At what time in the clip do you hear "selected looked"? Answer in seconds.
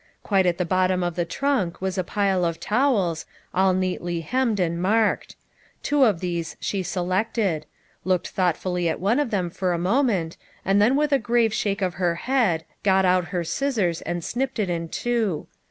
6.81-8.29